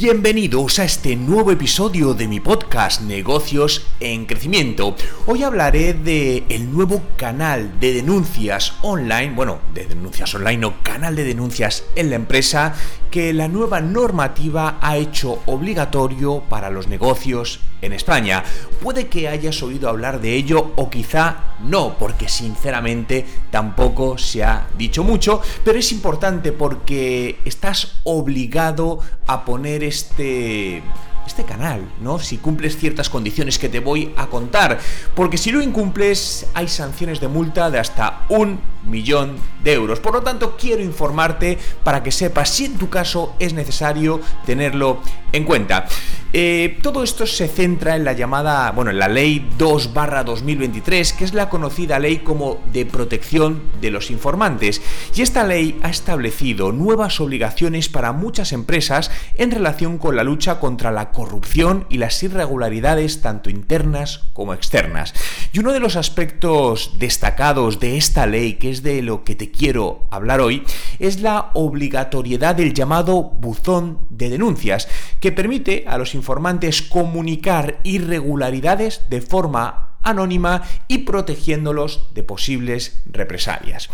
Bienvenidos 0.00 0.78
a 0.78 0.84
este 0.84 1.16
nuevo 1.16 1.50
episodio 1.50 2.14
de 2.14 2.28
mi 2.28 2.38
podcast 2.38 3.00
Negocios 3.00 3.84
en 3.98 4.26
Crecimiento. 4.26 4.94
Hoy 5.26 5.42
hablaré 5.42 5.92
de 5.92 6.44
el 6.50 6.70
nuevo 6.72 7.02
canal 7.16 7.80
de 7.80 7.94
denuncias 7.94 8.74
online, 8.82 9.32
bueno, 9.34 9.58
de 9.74 9.86
denuncias 9.86 10.32
online 10.36 10.66
o 10.66 10.74
canal 10.84 11.16
de 11.16 11.24
denuncias 11.24 11.82
en 11.96 12.10
la 12.10 12.16
empresa 12.16 12.76
que 13.10 13.32
la 13.32 13.48
nueva 13.48 13.80
normativa 13.80 14.78
ha 14.80 14.96
hecho 14.96 15.40
obligatorio 15.46 16.44
para 16.48 16.70
los 16.70 16.86
negocios 16.86 17.60
en 17.80 17.92
España. 17.92 18.44
Puede 18.82 19.08
que 19.08 19.28
hayas 19.28 19.62
oído 19.62 19.88
hablar 19.88 20.20
de 20.20 20.34
ello 20.34 20.72
o 20.76 20.90
quizá 20.90 21.54
no, 21.60 21.96
porque 21.98 22.28
sinceramente 22.28 23.24
tampoco 23.50 24.18
se 24.18 24.44
ha 24.44 24.68
dicho 24.76 25.02
mucho, 25.04 25.40
pero 25.64 25.78
es 25.78 25.90
importante 25.90 26.52
porque 26.52 27.38
estás 27.44 28.00
obligado 28.04 29.00
a 29.26 29.44
poner 29.44 29.84
este 29.88 30.82
este 31.28 31.44
canal, 31.44 31.86
¿no? 32.00 32.18
Si 32.18 32.38
cumples 32.38 32.76
ciertas 32.76 33.08
condiciones 33.08 33.58
que 33.58 33.68
te 33.68 33.80
voy 33.80 34.12
a 34.16 34.26
contar, 34.26 34.80
porque 35.14 35.38
si 35.38 35.52
lo 35.52 35.62
incumples 35.62 36.46
hay 36.54 36.68
sanciones 36.68 37.20
de 37.20 37.28
multa 37.28 37.70
de 37.70 37.78
hasta 37.78 38.24
un 38.30 38.58
millón 38.84 39.36
de 39.62 39.74
euros. 39.74 40.00
Por 40.00 40.14
lo 40.14 40.22
tanto, 40.22 40.56
quiero 40.56 40.82
informarte 40.82 41.58
para 41.84 42.02
que 42.02 42.10
sepas 42.10 42.48
si 42.48 42.64
en 42.64 42.78
tu 42.78 42.88
caso 42.88 43.34
es 43.38 43.52
necesario 43.52 44.20
tenerlo 44.46 45.00
en 45.32 45.44
cuenta. 45.44 45.86
Eh, 46.34 46.78
todo 46.82 47.02
esto 47.02 47.26
se 47.26 47.48
centra 47.48 47.96
en 47.96 48.04
la 48.04 48.12
llamada, 48.12 48.70
bueno, 48.72 48.90
en 48.90 48.98
la 48.98 49.08
ley 49.08 49.48
2 49.56 49.94
barra 49.94 50.24
2023, 50.24 51.14
que 51.14 51.24
es 51.24 51.32
la 51.32 51.48
conocida 51.48 51.98
ley 51.98 52.18
como 52.18 52.60
de 52.70 52.84
protección 52.84 53.62
de 53.80 53.90
los 53.90 54.10
informantes. 54.10 54.82
Y 55.14 55.22
esta 55.22 55.44
ley 55.44 55.78
ha 55.82 55.88
establecido 55.88 56.70
nuevas 56.70 57.20
obligaciones 57.20 57.88
para 57.88 58.12
muchas 58.12 58.52
empresas 58.52 59.10
en 59.36 59.50
relación 59.50 59.96
con 59.96 60.16
la 60.16 60.24
lucha 60.24 60.60
contra 60.60 60.92
la 60.92 61.12
corrupción 61.12 61.86
y 61.88 61.96
las 61.96 62.22
irregularidades 62.22 63.22
tanto 63.22 63.48
internas 63.48 64.24
como 64.34 64.52
externas. 64.52 65.14
Y 65.54 65.60
uno 65.60 65.72
de 65.72 65.80
los 65.80 65.96
aspectos 65.96 66.92
destacados 66.98 67.80
de 67.80 67.96
esta 67.96 68.26
ley, 68.26 68.54
que 68.54 68.70
es 68.70 68.82
de 68.82 69.00
lo 69.00 69.24
que 69.24 69.34
te 69.34 69.50
quiero 69.50 70.06
hablar 70.10 70.42
hoy, 70.42 70.62
es 70.98 71.22
la 71.22 71.50
obligatoriedad 71.54 72.54
del 72.54 72.74
llamado 72.74 73.22
buzón 73.22 74.00
de 74.10 74.28
denuncias, 74.28 74.88
que 75.20 75.32
permite 75.32 75.84
a 75.86 75.98
los 75.98 76.14
informantes 76.14 76.82
comunicar 76.82 77.80
irregularidades 77.84 79.02
de 79.10 79.20
forma 79.20 79.88
anónima 80.02 80.62
y 80.88 80.98
protegiéndolos 80.98 82.08
de 82.14 82.22
posibles 82.22 83.02
represalias. 83.06 83.90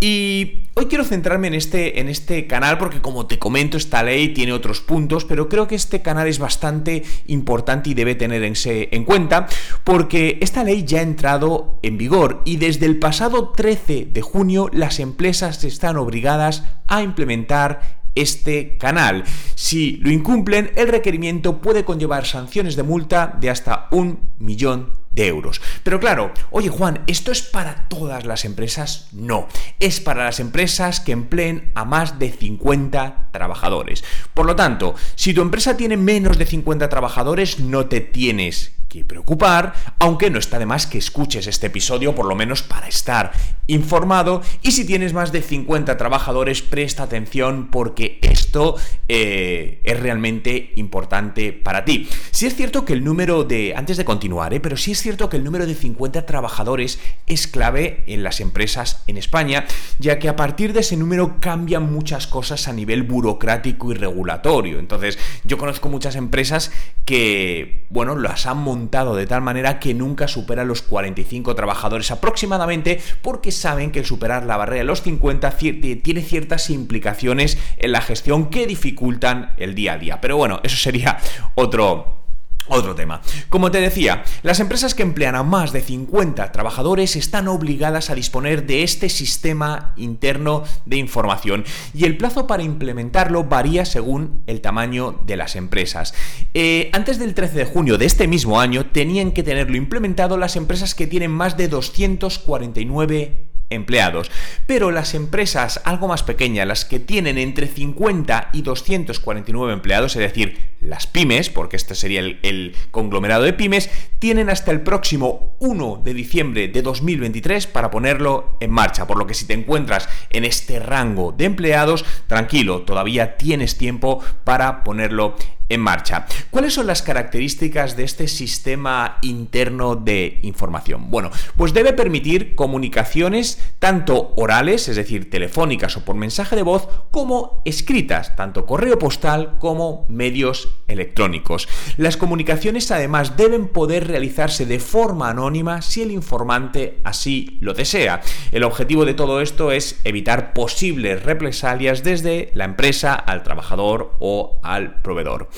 Y 0.00 0.68
hoy 0.74 0.86
quiero 0.86 1.04
centrarme 1.04 1.48
en 1.48 1.54
este, 1.54 2.00
en 2.00 2.08
este 2.08 2.46
canal 2.46 2.78
porque 2.78 3.00
como 3.00 3.26
te 3.26 3.38
comento 3.38 3.76
esta 3.76 4.02
ley 4.02 4.28
tiene 4.28 4.52
otros 4.52 4.80
puntos, 4.80 5.24
pero 5.24 5.48
creo 5.48 5.66
que 5.66 5.74
este 5.74 6.02
canal 6.02 6.28
es 6.28 6.38
bastante 6.38 7.02
importante 7.26 7.90
y 7.90 7.94
debe 7.94 8.14
tener 8.14 8.42
en 8.44 9.04
cuenta 9.04 9.48
porque 9.82 10.38
esta 10.40 10.62
ley 10.62 10.84
ya 10.84 11.00
ha 11.00 11.02
entrado 11.02 11.78
en 11.82 11.98
vigor 11.98 12.42
y 12.44 12.58
desde 12.58 12.86
el 12.86 12.98
pasado 12.98 13.52
13 13.56 14.08
de 14.12 14.22
junio 14.22 14.68
las 14.72 15.00
empresas 15.00 15.64
están 15.64 15.96
obligadas 15.96 16.64
a 16.86 17.02
implementar 17.02 18.05
este 18.16 18.76
canal. 18.78 19.24
Si 19.54 19.98
lo 19.98 20.10
incumplen, 20.10 20.72
el 20.74 20.88
requerimiento 20.88 21.60
puede 21.60 21.84
conllevar 21.84 22.26
sanciones 22.26 22.74
de 22.74 22.82
multa 22.82 23.36
de 23.40 23.50
hasta 23.50 23.86
un 23.92 24.18
millón 24.38 24.90
de 25.12 25.26
euros. 25.28 25.62
Pero 25.82 25.98
claro, 25.98 26.32
oye 26.50 26.68
Juan, 26.68 27.02
¿esto 27.06 27.32
es 27.32 27.42
para 27.42 27.88
todas 27.88 28.26
las 28.26 28.44
empresas? 28.44 29.08
No, 29.12 29.48
es 29.80 29.98
para 29.98 30.24
las 30.24 30.40
empresas 30.40 31.00
que 31.00 31.12
empleen 31.12 31.72
a 31.74 31.84
más 31.84 32.18
de 32.18 32.30
50 32.30 33.30
trabajadores. 33.32 34.04
Por 34.34 34.46
lo 34.46 34.54
tanto, 34.54 34.94
si 35.14 35.32
tu 35.32 35.40
empresa 35.40 35.76
tiene 35.76 35.96
menos 35.96 36.38
de 36.38 36.46
50 36.46 36.88
trabajadores, 36.88 37.58
no 37.58 37.86
te 37.86 38.00
tienes 38.00 38.75
preocupar, 39.04 39.74
aunque 39.98 40.30
no 40.30 40.38
está 40.38 40.58
de 40.58 40.66
más 40.66 40.86
que 40.86 40.98
escuches 40.98 41.46
este 41.46 41.68
episodio 41.68 42.14
por 42.14 42.26
lo 42.26 42.34
menos 42.34 42.62
para 42.62 42.88
estar 42.88 43.32
informado 43.66 44.42
y 44.62 44.72
si 44.72 44.84
tienes 44.84 45.12
más 45.12 45.32
de 45.32 45.42
50 45.42 45.96
trabajadores 45.96 46.62
presta 46.62 47.02
atención 47.02 47.68
porque 47.70 48.18
esto 48.22 48.76
eh, 49.08 49.80
es 49.84 50.00
realmente 50.00 50.72
importante 50.76 51.52
para 51.52 51.84
ti. 51.84 52.08
Si 52.30 52.46
es 52.46 52.54
cierto 52.54 52.84
que 52.84 52.92
el 52.92 53.04
número 53.04 53.44
de, 53.44 53.74
antes 53.76 53.96
de 53.96 54.04
continuar, 54.04 54.54
eh, 54.54 54.60
pero 54.60 54.76
sí 54.76 54.92
es 54.92 55.02
cierto 55.02 55.28
que 55.28 55.36
el 55.36 55.44
número 55.44 55.66
de 55.66 55.74
50 55.74 56.26
trabajadores 56.26 56.98
es 57.26 57.46
clave 57.46 58.04
en 58.06 58.22
las 58.22 58.40
empresas 58.40 59.02
en 59.06 59.16
España, 59.16 59.66
ya 59.98 60.18
que 60.18 60.28
a 60.28 60.36
partir 60.36 60.72
de 60.72 60.80
ese 60.80 60.96
número 60.96 61.40
cambian 61.40 61.92
muchas 61.92 62.26
cosas 62.26 62.68
a 62.68 62.72
nivel 62.72 63.02
burocrático 63.02 63.90
y 63.90 63.94
regulatorio. 63.94 64.78
Entonces, 64.78 65.18
yo 65.44 65.58
conozco 65.58 65.88
muchas 65.88 66.16
empresas 66.16 66.72
que, 67.04 67.86
bueno, 67.90 68.16
las 68.16 68.46
han 68.46 68.58
montado 68.58 68.85
de 68.90 69.26
tal 69.26 69.42
manera 69.42 69.78
que 69.78 69.94
nunca 69.94 70.28
superan 70.28 70.68
los 70.68 70.82
45 70.82 71.54
trabajadores 71.54 72.10
aproximadamente 72.10 73.00
porque 73.22 73.52
saben 73.52 73.90
que 73.90 74.00
el 74.00 74.04
superar 74.04 74.44
la 74.44 74.56
barrera 74.56 74.80
de 74.80 74.84
los 74.84 75.02
50 75.02 75.50
tiene 75.56 76.22
ciertas 76.22 76.70
implicaciones 76.70 77.58
en 77.78 77.92
la 77.92 78.00
gestión 78.00 78.50
que 78.50 78.66
dificultan 78.66 79.52
el 79.56 79.74
día 79.74 79.94
a 79.94 79.98
día. 79.98 80.20
Pero 80.20 80.36
bueno, 80.36 80.60
eso 80.62 80.76
sería 80.76 81.18
otro, 81.54 82.25
otro 82.68 82.94
tema. 82.94 83.20
Como 83.48 83.70
te 83.70 83.80
decía, 83.80 84.24
las 84.42 84.60
empresas 84.60 84.94
que 84.94 85.02
emplean 85.02 85.34
a 85.34 85.42
más 85.42 85.72
de 85.72 85.80
50 85.80 86.52
trabajadores 86.52 87.16
están 87.16 87.48
obligadas 87.48 88.10
a 88.10 88.14
disponer 88.14 88.66
de 88.66 88.82
este 88.82 89.08
sistema 89.08 89.92
interno 89.96 90.64
de 90.84 90.96
información 90.96 91.64
y 91.94 92.04
el 92.04 92.16
plazo 92.16 92.46
para 92.46 92.62
implementarlo 92.62 93.44
varía 93.44 93.84
según 93.84 94.42
el 94.46 94.60
tamaño 94.60 95.20
de 95.26 95.36
las 95.36 95.56
empresas. 95.56 96.14
Eh, 96.54 96.90
antes 96.92 97.18
del 97.18 97.34
13 97.34 97.58
de 97.58 97.64
junio 97.64 97.98
de 97.98 98.06
este 98.06 98.28
mismo 98.28 98.60
año 98.60 98.86
tenían 98.86 99.32
que 99.32 99.42
tenerlo 99.42 99.76
implementado 99.76 100.36
las 100.36 100.56
empresas 100.56 100.94
que 100.94 101.06
tienen 101.06 101.30
más 101.30 101.56
de 101.56 101.68
249 101.68 103.46
empleados. 103.70 104.30
Pero 104.66 104.90
las 104.90 105.14
empresas 105.14 105.80
algo 105.84 106.08
más 106.08 106.22
pequeñas, 106.22 106.66
las 106.66 106.84
que 106.84 107.00
tienen 107.00 107.38
entre 107.38 107.66
50 107.66 108.50
y 108.52 108.62
249 108.62 109.72
empleados, 109.72 110.16
es 110.16 110.20
decir, 110.20 110.75
las 110.86 111.06
pymes, 111.06 111.50
porque 111.50 111.76
este 111.76 111.94
sería 111.94 112.20
el, 112.20 112.76
conglomerado 112.90 113.44
de 113.44 113.52
pymes, 113.52 113.90
tienen 114.18 114.48
hasta 114.48 114.70
el 114.70 114.80
próximo 114.80 115.56
1 115.58 116.00
de 116.04 116.14
diciembre 116.14 116.68
de 116.68 116.82
2023 116.82 117.66
para 117.66 117.90
ponerlo 117.90 118.56
en 118.60 118.70
marcha. 118.70 119.06
Por 119.06 119.18
lo 119.18 119.26
que 119.26 119.34
si 119.34 119.46
te 119.46 119.54
encuentras 119.54 120.08
en 120.30 120.44
este 120.44 120.78
rango 120.78 121.32
de 121.32 121.44
empleados, 121.44 122.04
tranquilo, 122.26 122.82
todavía 122.82 123.36
tienes 123.36 123.76
tiempo 123.76 124.22
para 124.44 124.84
ponerlo 124.84 125.36
en 125.68 125.80
marcha. 125.80 126.26
¿Cuáles 126.50 126.74
son 126.74 126.86
las 126.86 127.02
características 127.02 127.96
de 127.96 128.04
este 128.04 128.28
sistema 128.28 129.18
interno 129.22 129.96
de 129.96 130.38
información? 130.42 131.10
Bueno, 131.10 131.30
pues 131.56 131.72
debe 131.72 131.92
permitir 131.92 132.54
comunicaciones 132.54 133.60
tanto 133.78 134.32
orales, 134.36 134.88
es 134.88 134.96
decir, 134.96 135.30
telefónicas 135.30 135.96
o 135.96 136.04
por 136.04 136.14
mensaje 136.16 136.56
de 136.56 136.62
voz, 136.62 136.88
como 137.10 137.62
escritas, 137.64 138.36
tanto 138.36 138.66
correo 138.66 138.98
postal 138.98 139.58
como 139.58 140.06
medios 140.08 140.68
electrónicos. 140.88 141.68
Las 141.96 142.16
comunicaciones 142.16 142.90
además 142.90 143.36
deben 143.36 143.68
poder 143.68 144.06
realizarse 144.06 144.66
de 144.66 144.78
forma 144.78 145.30
anónima 145.30 145.82
si 145.82 146.02
el 146.02 146.10
informante 146.10 147.00
así 147.04 147.58
lo 147.60 147.74
desea. 147.74 148.20
El 148.52 148.64
objetivo 148.64 149.04
de 149.04 149.14
todo 149.14 149.40
esto 149.40 149.72
es 149.72 150.00
evitar 150.04 150.52
posibles 150.52 151.22
represalias 151.22 152.02
desde 152.02 152.50
la 152.54 152.64
empresa 152.64 153.14
al 153.14 153.42
trabajador 153.42 154.14
o 154.20 154.60
al 154.62 155.00
proveedor. 155.02 155.48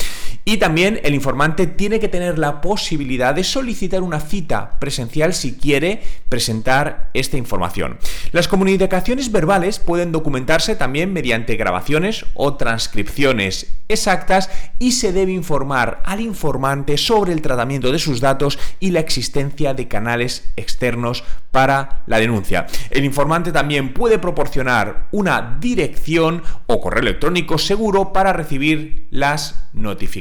Y 0.44 0.56
también 0.58 1.00
el 1.04 1.14
informante 1.14 1.66
tiene 1.66 2.00
que 2.00 2.08
tener 2.08 2.38
la 2.38 2.60
posibilidad 2.60 3.34
de 3.34 3.44
solicitar 3.44 4.02
una 4.02 4.20
cita 4.20 4.78
presencial 4.78 5.34
si 5.34 5.54
quiere 5.54 6.02
presentar 6.28 7.10
esta 7.14 7.36
información. 7.36 7.98
Las 8.32 8.48
comunicaciones 8.48 9.32
verbales 9.32 9.78
pueden 9.78 10.12
documentarse 10.12 10.76
también 10.76 11.12
mediante 11.12 11.56
grabaciones 11.56 12.26
o 12.34 12.54
transcripciones 12.54 13.74
exactas 13.88 14.50
y 14.78 14.92
se 14.92 15.12
debe 15.12 15.32
informar 15.32 16.02
al 16.04 16.20
informante 16.20 16.96
sobre 16.98 17.32
el 17.32 17.42
tratamiento 17.42 17.90
de 17.92 17.98
sus 17.98 18.20
datos 18.20 18.58
y 18.80 18.90
la 18.90 19.00
existencia 19.00 19.74
de 19.74 19.88
canales 19.88 20.50
externos 20.56 21.24
para 21.50 22.02
la 22.06 22.18
denuncia. 22.18 22.66
El 22.90 23.04
informante 23.04 23.52
también 23.52 23.94
puede 23.94 24.18
proporcionar 24.18 25.08
una 25.10 25.56
dirección 25.60 26.42
o 26.66 26.80
correo 26.80 27.02
electrónico 27.02 27.58
seguro 27.58 28.12
para 28.12 28.32
recibir 28.32 29.06
las 29.10 29.68
notificaciones. 29.72 30.17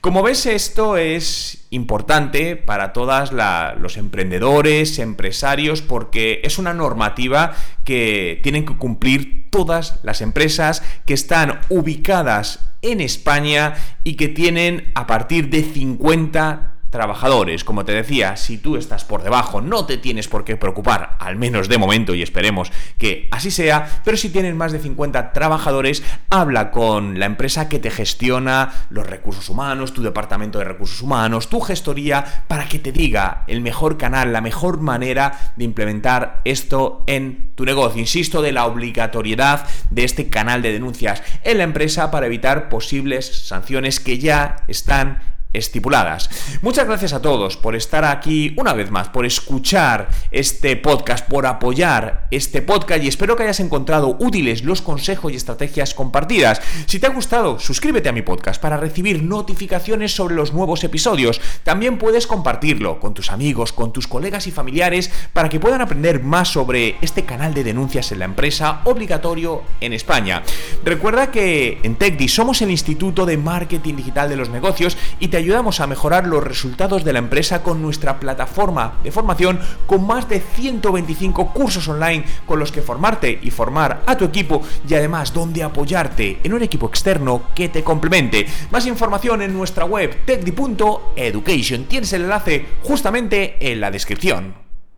Como 0.00 0.22
ves, 0.22 0.46
esto 0.46 0.96
es 0.96 1.66
importante 1.70 2.56
para 2.56 2.92
todos 2.92 3.32
los 3.32 3.96
emprendedores, 3.96 4.98
empresarios, 4.98 5.82
porque 5.82 6.40
es 6.44 6.58
una 6.58 6.74
normativa 6.74 7.54
que 7.84 8.40
tienen 8.42 8.64
que 8.64 8.76
cumplir 8.76 9.48
todas 9.50 10.00
las 10.02 10.20
empresas 10.20 10.82
que 11.06 11.14
están 11.14 11.60
ubicadas 11.68 12.60
en 12.82 13.00
España 13.00 13.74
y 14.04 14.14
que 14.14 14.28
tienen 14.28 14.90
a 14.94 15.06
partir 15.06 15.50
de 15.50 15.62
50 15.62 16.77
trabajadores. 16.90 17.64
Como 17.64 17.84
te 17.84 17.92
decía, 17.92 18.36
si 18.36 18.58
tú 18.58 18.76
estás 18.76 19.04
por 19.04 19.22
debajo, 19.22 19.60
no 19.60 19.84
te 19.86 19.98
tienes 19.98 20.28
por 20.28 20.44
qué 20.44 20.56
preocupar, 20.56 21.16
al 21.18 21.36
menos 21.36 21.68
de 21.68 21.78
momento, 21.78 22.14
y 22.14 22.22
esperemos 22.22 22.72
que 22.98 23.28
así 23.30 23.50
sea, 23.50 24.00
pero 24.04 24.16
si 24.16 24.30
tienes 24.30 24.54
más 24.54 24.72
de 24.72 24.78
50 24.78 25.32
trabajadores, 25.32 26.02
habla 26.30 26.70
con 26.70 27.18
la 27.18 27.26
empresa 27.26 27.68
que 27.68 27.78
te 27.78 27.90
gestiona 27.90 28.72
los 28.90 29.06
recursos 29.06 29.48
humanos, 29.48 29.92
tu 29.92 30.02
departamento 30.02 30.58
de 30.58 30.64
recursos 30.64 31.02
humanos, 31.02 31.48
tu 31.48 31.60
gestoría, 31.60 32.44
para 32.48 32.68
que 32.68 32.78
te 32.78 32.92
diga 32.92 33.44
el 33.46 33.60
mejor 33.60 33.98
canal, 33.98 34.32
la 34.32 34.40
mejor 34.40 34.80
manera 34.80 35.52
de 35.56 35.64
implementar 35.64 36.40
esto 36.44 37.04
en 37.06 37.52
tu 37.54 37.64
negocio. 37.64 38.00
Insisto, 38.00 38.42
de 38.42 38.52
la 38.52 38.66
obligatoriedad 38.66 39.66
de 39.90 40.04
este 40.04 40.28
canal 40.28 40.62
de 40.62 40.72
denuncias 40.72 41.22
en 41.44 41.58
la 41.58 41.64
empresa 41.64 42.10
para 42.10 42.26
evitar 42.26 42.68
posibles 42.68 43.46
sanciones 43.46 44.00
que 44.00 44.18
ya 44.18 44.56
están 44.68 45.37
estipuladas. 45.58 46.30
Muchas 46.62 46.86
gracias 46.86 47.12
a 47.12 47.20
todos 47.20 47.56
por 47.56 47.76
estar 47.76 48.04
aquí 48.04 48.54
una 48.56 48.72
vez 48.72 48.90
más, 48.90 49.08
por 49.08 49.26
escuchar 49.26 50.08
este 50.30 50.76
podcast, 50.76 51.28
por 51.28 51.46
apoyar 51.46 52.26
este 52.30 52.62
podcast 52.62 53.02
y 53.02 53.08
espero 53.08 53.36
que 53.36 53.42
hayas 53.42 53.60
encontrado 53.60 54.16
útiles 54.18 54.64
los 54.64 54.82
consejos 54.82 55.32
y 55.32 55.36
estrategias 55.36 55.94
compartidas. 55.94 56.60
Si 56.86 56.98
te 56.98 57.06
ha 57.06 57.10
gustado, 57.10 57.58
suscríbete 57.58 58.08
a 58.08 58.12
mi 58.12 58.22
podcast 58.22 58.60
para 58.60 58.76
recibir 58.76 59.22
notificaciones 59.22 60.14
sobre 60.14 60.34
los 60.34 60.52
nuevos 60.52 60.84
episodios. 60.84 61.40
También 61.64 61.98
puedes 61.98 62.26
compartirlo 62.26 63.00
con 63.00 63.14
tus 63.14 63.30
amigos, 63.30 63.72
con 63.72 63.92
tus 63.92 64.06
colegas 64.06 64.46
y 64.46 64.50
familiares 64.50 65.10
para 65.32 65.48
que 65.48 65.60
puedan 65.60 65.80
aprender 65.80 66.22
más 66.22 66.48
sobre 66.48 66.96
este 67.00 67.24
canal 67.24 67.54
de 67.54 67.64
denuncias 67.64 68.12
en 68.12 68.20
la 68.20 68.24
empresa 68.24 68.80
obligatorio 68.84 69.62
en 69.80 69.92
España. 69.92 70.42
Recuerda 70.84 71.30
que 71.30 71.80
en 71.82 71.96
TechDi 71.96 72.28
somos 72.28 72.62
el 72.62 72.70
Instituto 72.70 73.26
de 73.26 73.36
Marketing 73.36 73.94
Digital 73.94 74.28
de 74.28 74.36
los 74.36 74.48
Negocios 74.50 74.96
y 75.20 75.28
te 75.28 75.38
ayudamos 75.48 75.80
a 75.80 75.86
mejorar 75.86 76.26
los 76.26 76.44
resultados 76.44 77.04
de 77.04 77.14
la 77.14 77.20
empresa 77.20 77.62
con 77.62 77.80
nuestra 77.80 78.20
plataforma 78.20 78.98
de 79.02 79.10
formación 79.10 79.58
con 79.86 80.06
más 80.06 80.28
de 80.28 80.40
125 80.40 81.54
cursos 81.54 81.88
online 81.88 82.26
con 82.44 82.58
los 82.58 82.70
que 82.70 82.82
formarte 82.82 83.38
y 83.42 83.50
formar 83.50 84.02
a 84.04 84.14
tu 84.18 84.26
equipo 84.26 84.60
y 84.86 84.92
además 84.92 85.32
donde 85.32 85.62
apoyarte 85.62 86.40
en 86.44 86.52
un 86.52 86.62
equipo 86.62 86.86
externo 86.86 87.44
que 87.54 87.70
te 87.70 87.82
complemente. 87.82 88.46
Más 88.70 88.86
información 88.86 89.40
en 89.40 89.54
nuestra 89.54 89.86
web 89.86 90.18
techdi.education. 90.26 91.84
Tienes 91.84 92.12
el 92.12 92.24
enlace 92.24 92.66
justamente 92.82 93.56
en 93.58 93.80
la 93.80 93.90
descripción. 93.90 94.67